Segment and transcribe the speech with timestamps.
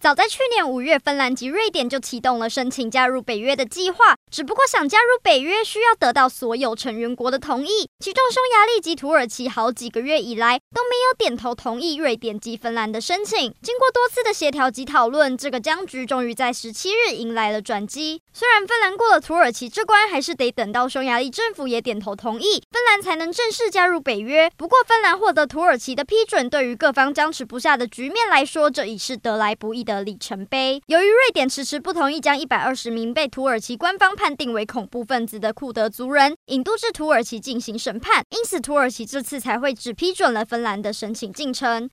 [0.00, 4.14] 早在去年五月，芬兰及瑞典就启动了申请加入北约的计划。
[4.30, 7.86] 只不过想加入北约，需要得到所有成员国的同意。
[8.02, 13.36] 其中，匈牙利及土耳其好几个月以来都没有点头同意瑞典及芬兰的申请。
[13.60, 18.22] 经过多次的协调及讨论，这个僵局终于在十七日迎来了转机。
[18.32, 24.50] 虽然芬兰过了土耳其这关，还是得等到匈牙利政府也点头同意，芬兰才能正式加入北约。
[24.56, 30.80] 不过，芬兰获得土耳其的批准，对于各方僵持不下的局面来说，这已是得来不易的里程碑。
[30.86, 41.88] 由于瑞典迟迟不同意将一百二十名被土耳其官方判定为恐怖分子的库德族人引渡至土耳其进行审判，因此土耳其这次才会只批准了芬兰的申请进程。